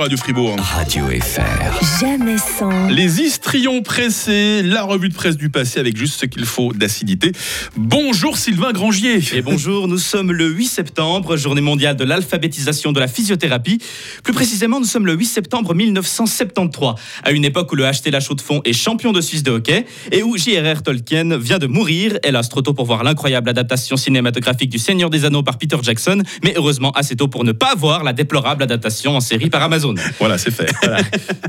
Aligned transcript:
Radio 0.00 0.16
Fribourg. 0.16 0.56
Radio 0.58 1.04
FR. 1.08 2.00
Jamais 2.00 2.38
sans. 2.38 2.88
Les 2.88 3.20
histrions 3.20 3.82
pressés, 3.82 4.62
la 4.62 4.82
revue 4.82 5.10
de 5.10 5.14
presse 5.14 5.36
du 5.36 5.50
passé 5.50 5.78
avec 5.78 5.94
juste 5.94 6.18
ce 6.18 6.24
qu'il 6.24 6.46
faut 6.46 6.72
d'acidité. 6.72 7.32
Bonjour 7.76 8.38
Sylvain 8.38 8.72
Grangier. 8.72 9.20
Et 9.34 9.42
bonjour, 9.42 9.88
nous 9.88 9.98
sommes 9.98 10.32
le 10.32 10.48
8 10.48 10.66
septembre, 10.68 11.36
journée 11.36 11.60
mondiale 11.60 11.96
de 11.96 12.04
l'alphabétisation 12.04 12.92
de 12.92 13.00
la 13.00 13.08
physiothérapie. 13.08 13.78
Plus 14.24 14.32
précisément, 14.32 14.80
nous 14.80 14.86
sommes 14.86 15.04
le 15.04 15.12
8 15.12 15.26
septembre 15.26 15.74
1973, 15.74 16.94
à 17.22 17.32
une 17.32 17.44
époque 17.44 17.70
où 17.70 17.74
le 17.74 17.84
HT 17.84 18.10
La 18.10 18.20
Chaux-de-Fonds 18.20 18.62
est 18.64 18.72
champion 18.72 19.12
de 19.12 19.20
Suisse 19.20 19.42
de 19.42 19.50
hockey 19.50 19.84
et 20.12 20.22
où 20.22 20.38
J.R.R. 20.38 20.82
Tolkien 20.82 21.36
vient 21.36 21.58
de 21.58 21.66
mourir. 21.66 22.18
Hélas, 22.24 22.48
trop 22.48 22.62
tôt 22.62 22.72
pour 22.72 22.86
voir 22.86 23.04
l'incroyable 23.04 23.50
adaptation 23.50 23.98
cinématographique 23.98 24.70
du 24.70 24.78
Seigneur 24.78 25.10
des 25.10 25.26
Anneaux 25.26 25.42
par 25.42 25.58
Peter 25.58 25.76
Jackson, 25.82 26.22
mais 26.42 26.54
heureusement 26.56 26.90
assez 26.92 27.16
tôt 27.16 27.28
pour 27.28 27.44
ne 27.44 27.52
pas 27.52 27.74
voir 27.74 28.02
la 28.02 28.14
déplorable 28.14 28.62
adaptation 28.62 29.14
en 29.14 29.20
série 29.20 29.50
par 29.50 29.62
Amazon. 29.62 29.89
Voilà, 30.18 30.38
c'est 30.38 30.50
fait. 30.50 30.70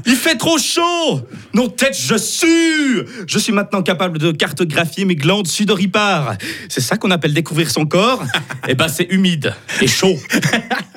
Il 0.05 0.15
fait 0.15 0.35
trop 0.35 0.57
chaud 0.57 1.21
Non, 1.54 1.68
tête, 1.69 1.97
je 1.99 2.18
sue 2.18 3.05
Je 3.27 3.39
suis 3.39 3.51
maintenant 3.54 3.82
capable 3.82 4.18
de 4.18 4.32
cartographier 4.32 5.05
mes 5.05 5.15
glandes 5.15 5.47
sudoripares. 5.47 6.36
C'est 6.69 6.82
ça 6.82 6.97
qu'on 6.97 7.11
appelle 7.11 7.33
découvrir 7.33 7.69
son 7.69 7.85
corps 7.85 8.23
Eh 8.68 8.75
ben, 8.75 8.87
c'est 8.87 9.07
humide 9.09 9.54
et 9.82 9.87
chaud. 9.87 10.15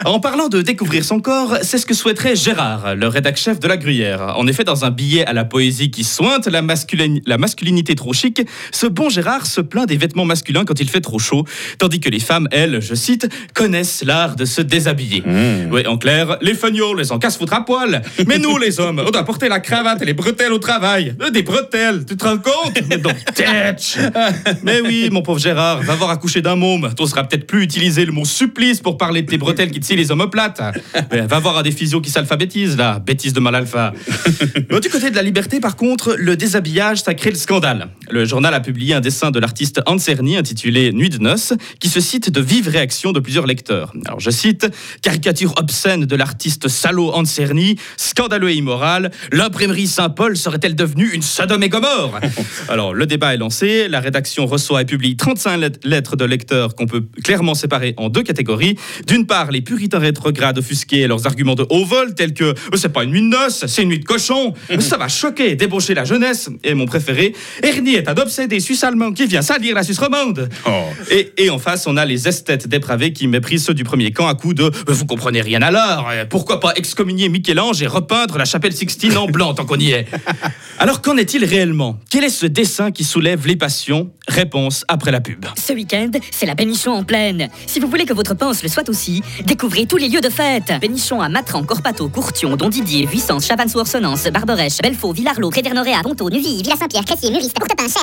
En 0.07 0.21
parlant 0.21 0.49
de 0.49 0.61
découvrir 0.61 1.03
son 1.03 1.19
corps, 1.19 1.57
c'est 1.63 1.79
ce 1.79 1.87
que 1.87 1.95
souhaiterait 1.95 2.37
Gérard, 2.37 2.95
le 2.95 3.09
rédac 3.09 3.39
chef 3.39 3.59
de 3.59 3.67
la 3.67 3.79
Gruyère. 3.79 4.35
En 4.37 4.47
effet, 4.47 4.63
dans 4.63 4.85
un 4.85 4.91
billet 4.91 5.25
à 5.25 5.33
la 5.33 5.47
poésie 5.47 5.91
qui 5.91 6.05
sointe 6.05 6.47
la, 6.47 6.61
masculin- 6.61 7.23
la 7.25 7.39
masculinité 7.39 7.95
trop 7.95 8.13
chic, 8.13 8.43
ce 8.71 8.87
bon 8.87 9.09
Gérard 9.09 9.47
se 9.47 9.63
plaint 9.63 9.89
des 9.89 9.97
vêtements 9.97 10.27
masculins 10.27 10.67
quand 10.67 10.79
il 10.79 10.91
fait 10.91 11.01
trop 11.01 11.19
chaud, 11.19 11.47
tandis 11.79 12.01
que 12.01 12.11
les 12.11 12.19
femmes, 12.21 12.49
elles, 12.53 12.83
je 12.83 12.95
cite, 12.95 13.29
connaissent 13.55 14.05
l'art 14.05 14.37
de 14.37 14.45
se 14.45 14.61
déshabiller. 14.61 15.23
Oui, 15.71 15.87
en 15.87 15.97
clair, 15.97 16.37
les 16.43 16.53
feignants 16.55 16.93
les 16.93 17.11
en 17.11 17.19
casse 17.35 17.39
foutre 17.39 17.55
à 17.55 17.65
poil. 17.65 18.03
Mais 18.27 18.39
nous, 18.39 18.57
les 18.59 18.81
hommes, 18.81 19.03
on 19.05 19.11
doit 19.11 19.25
porter 19.25 19.49
la 19.49 19.61
cravate 19.61 20.03
et 20.03 20.05
les 20.05 20.15
bretelles 20.15 20.53
au 20.53 20.59
travail. 20.59 21.15
Euh, 21.21 21.31
Des 21.31 21.43
bretelles, 21.43 22.05
tu 22.07 22.17
te 22.17 22.25
rends 22.25 22.39
compte? 22.39 22.79
Mais 22.89 22.99
donc, 22.99 23.17
tête 23.35 23.99
Mais 24.63 24.81
oui, 24.81 25.09
mon 25.11 25.23
pauvre 25.23 25.39
Gérard, 25.39 25.83
va 25.83 25.95
voir 25.95 26.11
accoucher 26.11 26.43
d'un 26.43 26.57
môme. 26.57 26.93
T'oseras 26.97 27.25
peut-être 27.25 27.47
plus 27.47 27.63
utiliser 27.63 28.05
le 28.05 28.13
mot 28.13 28.25
supplice 28.25 28.81
pour 28.81 28.97
parler 28.97 29.23
de 29.23 29.31
tes 29.31 29.39
bretelles 29.39 29.71
qui 29.71 29.81
te 29.81 29.87
scient 29.87 29.97
les 29.97 30.11
omoplates. 30.13 30.63
Va 31.11 31.39
voir 31.39 31.59
à 31.59 31.63
des 31.63 31.73
physios 31.73 32.01
qui 32.01 32.11
s'alphabétisent, 32.11 32.77
là. 32.77 32.99
Bêtise 33.01 33.33
de 33.33 33.41
mal 33.41 33.55
alpha. 33.55 33.93
Du 34.85 34.91
côté 34.91 35.11
de 35.11 35.17
la 35.17 35.23
liberté, 35.23 35.61
par 35.61 35.77
contre, 35.77 36.15
le 36.19 36.37
déshabillage, 36.37 37.03
ça 37.03 37.15
crée 37.15 37.31
le 37.31 37.37
scandale. 37.37 37.89
Le 38.11 38.25
journal 38.25 38.55
a 38.55 38.61
publié 38.61 38.95
un 38.95 39.01
dessin 39.01 39.31
de 39.31 39.39
l'artiste 39.39 39.81
Hans 39.87 39.99
Cerny 39.99 40.37
intitulé 40.37 40.93
Nuit 40.93 41.09
de 41.09 41.19
noces, 41.19 41.55
qui 41.81 41.89
se 41.89 42.01
cite 42.01 42.31
de 42.31 42.41
vives 42.41 42.69
réactions 42.69 43.13
de 43.13 43.21
plusieurs 43.21 43.47
lecteurs. 43.47 43.93
Alors, 44.07 44.21
je 44.21 44.31
cite 44.31 44.67
Caricature 45.03 45.55
obscène 45.57 46.05
de 46.05 46.17
l'artiste 46.17 46.69
salaud 46.69 47.14
Hans 47.15 47.25
Cerny, 47.25 47.77
scandaleux 47.97 48.51
et 48.51 48.55
immoral, 48.55 49.11
l'imprimerie 49.33 49.87
Saint-Paul 49.87 50.37
serait-elle 50.37 50.75
devenue 50.75 51.11
une 51.13 51.23
Sodome 51.23 51.63
et 51.63 51.69
Gomorre 51.69 52.21
Alors, 52.69 52.95
le 52.95 53.07
débat 53.07 53.35
est 53.35 53.37
lancé, 53.37 53.89
la 53.89 54.01
rédaction 54.01 54.47
reçoit 54.47 54.83
et 54.83 54.85
publie 54.85 55.17
35 55.17 55.57
let- 55.57 55.71
lettres 55.85 56.17
de 56.17 56.25
lecteurs 56.25 56.75
qu'on 56.75 56.87
peut 56.87 57.05
clairement 57.23 57.55
séparer 57.55 57.95
en 57.97 58.09
deux 58.09 58.23
catégories. 58.23 58.77
D'une 59.07 59.27
part, 59.27 59.51
les 59.51 59.61
puritains 59.61 59.99
rétrogrades 59.99 60.59
offusqués 60.59 61.07
leurs 61.07 61.27
arguments 61.27 61.55
de 61.55 61.67
haut 61.71 61.85
vol, 61.85 62.15
tels 62.15 62.35
que 62.35 62.55
c'est 62.75 62.93
pas 62.93 63.05
une 63.05 63.11
nuit 63.11 63.23
de 63.23 63.27
noces, 63.27 63.67
c'est 63.67 63.83
une 63.83 63.89
nuit 63.89 64.01
de 64.01 64.05
cochon, 64.05 64.55
ça 64.79 64.97
va 64.97 65.09
choquer 65.09 65.51
et 65.53 65.57
débaucher 65.57 65.95
la 65.95 66.05
jeunesse. 66.05 66.51
Et 66.63 66.75
mon 66.75 66.87
préféré, 66.87 67.35
Ernie 67.63 67.95
est 67.95 68.09
un 68.09 68.17
obsédé 68.17 68.61
suisse-allemand 68.61 69.13
qui 69.13 69.27
vient 69.27 69.43
salir 69.43 69.75
la 69.75 69.83
Suisse 69.83 69.99
romande. 69.99 70.49
Oh. 70.67 70.71
Et, 71.11 71.33
et 71.39 71.51
en 71.51 71.59
face, 71.59 71.87
on 71.87 71.97
a 71.97 72.05
les 72.05 72.29
esthètes 72.29 72.69
dépravés 72.69 73.13
qui 73.13 73.27
méprisent 73.29 73.65
ceux 73.65 73.75
du 73.75 73.85
premier 73.85 74.13
camp 74.13 74.27
à 74.29 74.35
coup 74.35 74.55
de 74.55 74.71
«Vous 74.87 75.07
comprenez 75.07 75.41
rien 75.41 75.61
euh, 75.63 76.25
Pourquoi 76.29 76.61
pas 76.61 76.73
excommunier 76.77 77.04
Michel-Ange 77.05 77.83
et 77.83 77.87
repeindre 77.87 78.39
la 78.39 78.45
chapelle 78.45 78.73
Sixtine 78.73 79.17
en 79.17 79.27
blanc 79.27 79.55
tant 79.55 79.65
qu'on 79.65 79.79
y 79.79 79.91
est?» 79.91 80.07
Alors 80.79 81.03
qu'en 81.03 81.17
est-il 81.17 81.45
réellement 81.45 81.99
Quel 82.11 82.25
est 82.25 82.29
ce 82.29 82.47
dessin 82.47 82.91
qui 82.91 83.05
soulève 83.05 83.47
les 83.47 83.57
passions 83.57 84.11
Réponse 84.27 84.85
après 84.89 85.13
la 85.13 85.21
pub. 85.21 85.45
Ce 85.57 85.73
week-end, 85.73 86.11
c'est 86.31 86.47
la 86.47 86.55
Bénichon 86.55 86.93
en 86.93 87.05
pleine. 87.05 87.49
Si 87.67 87.79
vous 87.79 87.89
voulez 87.89 88.07
que 88.07 88.13
votre 88.13 88.35
panse 88.35 88.63
le 88.63 88.69
soit 88.69 88.89
aussi, 88.89 89.23
découvrez 89.45 89.87
tous 89.87 89.97
les 89.97 90.09
lieux 90.09 90.21
de 90.21 90.31
fête. 90.31 90.73
Bénichon 90.81 91.21
à 91.21 91.29
Matran, 91.29 91.63
Corpato, 91.63 92.09
Courtion, 92.09 92.57
Dondidier, 92.57 93.07
Vuissance, 93.07 93.47
Chavannes-sous-Orsenance, 93.47 94.25
Barberèche, 94.29 94.79
Belfaux, 94.83 95.13
Villarlot, 95.13 95.51
Crédernoréa, 95.51 96.01
Ponto, 96.03 96.29
Nuville, 96.31 96.63
Villa 96.63 96.77
Saint-Pierre, 96.77 97.05
Cressier, 97.05 97.31
Muris, 97.31 97.53
Courtepin, 97.59 97.87
Cher, 97.89 98.03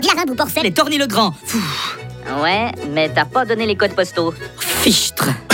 Villarimbout, 0.00 0.36
Porcel 0.36 0.66
et 0.66 0.72
Torny-le-Grand. 0.72 1.34
Ouais, 2.42 2.72
mais 2.92 3.10
t'as 3.12 3.24
pas 3.24 3.44
donné 3.44 3.66
les 3.66 3.76
codes 3.76 3.94
postaux. 3.94 4.34
Fichtre. 4.80 5.47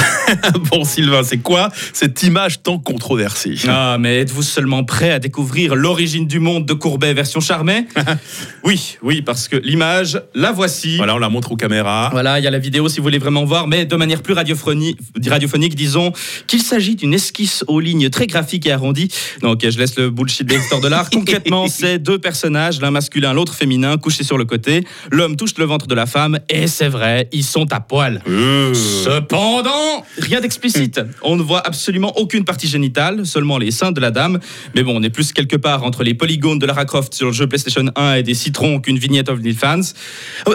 Bon 0.71 0.84
Sylvain, 0.84 1.22
c'est 1.22 1.38
quoi 1.38 1.71
cette 1.93 2.22
image 2.22 2.62
tant 2.62 2.78
controversée? 2.78 3.56
Ah, 3.69 3.97
mais 3.99 4.21
êtes-vous 4.21 4.43
seulement 4.43 4.84
prêt 4.84 5.10
à 5.10 5.19
découvrir 5.19 5.75
l'origine 5.75 6.27
du 6.27 6.38
monde 6.38 6.66
de 6.66 6.72
Courbet 6.75 7.15
version 7.15 7.41
Charmet 7.41 7.87
Oui, 8.65 8.97
oui, 9.03 9.22
parce 9.22 9.49
que 9.49 9.56
l'image, 9.56 10.21
la 10.34 10.53
voici. 10.53 10.97
Voilà, 10.97 11.15
on 11.15 11.19
la 11.19 11.28
montre 11.28 11.53
aux 11.53 11.56
caméras. 11.56 12.09
Voilà, 12.12 12.38
il 12.38 12.44
y 12.44 12.47
a 12.47 12.50
la 12.50 12.59
vidéo 12.59 12.88
si 12.88 12.99
vous 12.99 13.05
voulez 13.05 13.19
vraiment 13.19 13.44
voir, 13.44 13.66
mais 13.66 13.84
de 13.84 13.97
manière 13.97 14.22
plus 14.22 14.34
radiophonique, 14.34 14.99
radiophonique 15.27 15.75
disons 15.75 16.12
qu'il 16.47 16.62
s'agit 16.62 16.97
d'une 16.97 17.15
esquisse 17.15 17.65
aux 17.69 17.81
lignes 17.81 18.11
très 18.11 18.26
graphiques 18.26 18.66
et 18.66 18.72
arrondies. 18.72 19.11
Donc 19.41 19.61
je 19.69 19.78
laisse 19.78 19.97
le 19.97 20.11
bullshit 20.11 20.47
des 20.47 20.56
histoires 20.56 20.81
de 20.81 20.88
l'art. 20.88 21.11
Concrètement, 21.12 21.69
c'est 21.69 21.99
deux 21.99 22.19
personnages, 22.19 22.81
l'un 22.81 22.91
masculin, 22.91 23.32
l'autre 23.32 23.55
féminin, 23.55 23.97
couchés 23.97 24.25
sur 24.25 24.38
le 24.38 24.44
côté. 24.44 24.84
L'homme 25.11 25.37
touche 25.37 25.56
le 25.59 25.65
ventre 25.65 25.87
de 25.87 25.94
la 25.94 26.06
femme, 26.06 26.38
et 26.49 26.66
c'est 26.66 26.88
vrai, 26.88 27.28
ils 27.32 27.44
sont 27.44 27.72
à 27.72 27.81
poil. 27.81 28.22
Euh. 28.28 28.72
Cependant, 28.75 30.05
rien 30.19 30.34
d'explicite. 30.41 31.00
On 31.22 31.37
ne 31.37 31.43
voit 31.43 31.67
absolument 31.67 32.17
aucune 32.19 32.45
partie 32.45 32.69
génitale, 32.69 33.27
seulement 33.27 33.59
les 33.59 33.71
seins 33.71 33.93
de 33.93 34.00
la 34.00 34.11
dame. 34.11 34.41
Mais 34.75 34.83
bon, 34.83 34.97
on 34.99 35.03
est 35.03 35.11
plus 35.11 35.33
quelque 35.33 35.56
part 35.56 35.84
entre 35.84 36.03
les 36.05 36.15
polygones 36.15 36.59
de 36.59 36.67
Lara 36.67 36.84
Croft 36.84 37.15
sur 37.15 37.27
le 37.27 37.33
jeu 37.33 37.47
PlayStation 37.47 37.84
1 37.97 38.15
et 38.15 38.22
des 38.22 38.34
citrons 38.34 38.81
qu'une 38.81 38.99
vignette 38.99 39.28
of 39.28 39.39
fans. 39.56 39.81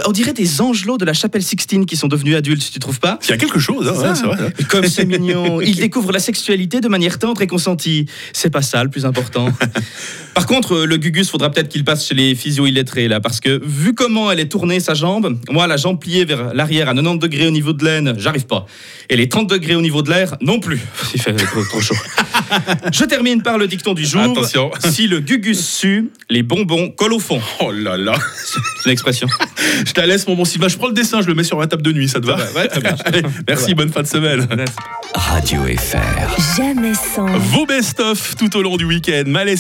On 0.06 0.12
dirait 0.12 0.34
des 0.34 0.62
angelots 0.62 0.98
de 0.98 1.06
la 1.06 1.14
chapelle 1.14 1.44
Sixtine 1.44 1.86
qui 1.86 1.96
sont 1.96 2.08
devenus 2.08 2.36
adultes, 2.36 2.70
tu 2.72 2.80
trouves 2.80 3.00
pas? 3.00 3.20
Il 3.24 3.30
y 3.30 3.34
a 3.34 3.38
quelque 3.38 3.60
chose, 3.60 3.88
hein, 3.88 3.94
ouais, 4.00 4.16
c'est 4.16 4.26
vrai. 4.26 4.38
hein. 4.40 4.64
Comme 4.70 4.88
c'est 4.88 5.06
mignon. 5.10 5.62
Ils 5.62 5.76
découvrent 5.76 6.12
la 6.12 6.20
sexualité 6.20 6.82
de 6.82 6.88
manière 6.88 7.20
tendre 7.20 7.42
et 7.42 7.48
consentie. 7.48 8.06
C'est 8.34 8.50
pas 8.50 8.62
ça 8.62 8.84
le 8.84 8.90
plus 8.90 9.06
important. 9.06 9.50
Par 10.40 10.46
contre, 10.46 10.74
euh, 10.74 10.86
le 10.86 10.96
Gugus, 10.96 11.30
faudra 11.30 11.52
peut-être 11.52 11.68
qu'il 11.68 11.84
passe 11.84 12.08
chez 12.08 12.16
les 12.16 12.34
physio 12.34 12.66
illettrés 12.66 13.10
là, 13.10 13.20
parce 13.20 13.42
que 13.42 13.60
vu 13.62 13.94
comment 13.94 14.32
elle 14.32 14.40
est 14.40 14.48
tournée 14.48 14.80
sa 14.80 14.94
jambe, 14.94 15.38
moi 15.50 15.68
la 15.68 15.76
jambe 15.76 16.00
pliée 16.00 16.24
vers 16.24 16.54
l'arrière 16.54 16.88
à 16.88 16.94
90 16.94 17.20
degrés 17.20 17.46
au 17.46 17.52
niveau 17.52 17.74
de 17.74 17.84
l'aine, 17.84 18.16
j'arrive 18.18 18.46
pas. 18.46 18.66
Et 19.10 19.18
les 19.18 19.28
30 19.28 19.50
degrés 19.50 19.76
au 19.76 19.82
niveau 19.82 20.02
de 20.02 20.10
l'air, 20.10 20.38
non 20.40 20.62
plus. 20.62 20.80
Il 21.14 21.22
fait 21.22 21.34
trop, 21.34 21.62
trop 21.66 21.82
chaud. 21.82 21.96
Je 22.94 23.04
termine 23.04 23.42
par 23.42 23.58
le 23.58 23.68
dicton 23.68 23.94
du 23.94 24.06
jour. 24.06 24.22
Attention. 24.22 24.72
Si 24.90 25.08
le 25.08 25.20
Gugus 25.20 25.60
sue, 25.60 26.10
les 26.30 26.42
bonbons 26.42 26.90
collent 26.90 27.14
au 27.14 27.20
fond. 27.20 27.42
Oh 27.60 27.74
là 27.74 27.98
là. 27.98 28.14
C'est 28.46 28.86
une 28.86 28.92
expression. 28.92 29.28
Je 29.86 29.92
te 29.92 30.00
la 30.00 30.08
laisse, 30.08 30.26
mon 30.26 30.36
bon 30.36 30.46
Sylvain. 30.46 30.70
Je 30.70 30.78
prends 30.78 30.88
le 30.88 30.94
dessin, 30.94 31.22
je 31.22 31.28
le 31.28 31.36
mets 31.36 31.44
sur 31.44 31.58
ma 31.58 31.68
table 31.68 31.82
de 31.82 31.92
nuit, 31.92 32.08
ça 32.08 32.22
te 32.22 32.26
va 32.26 32.38
Ouais, 32.56 32.68
très 32.68 32.80
bien. 32.80 32.96
Allez, 33.04 33.24
Merci, 33.46 33.74
bonne 33.74 33.92
fin 33.92 34.04
de 34.04 34.08
semaine. 34.08 34.48
Radio 35.14 35.62
FR. 35.64 36.58
Jamais 36.58 36.94
sans. 36.94 37.28
Vos 37.38 37.66
best-of 37.66 38.36
tout 38.38 38.56
au 38.56 38.62
long 38.62 38.78
du 38.78 38.86
week-end. 38.86 39.24
Malais 39.28 39.58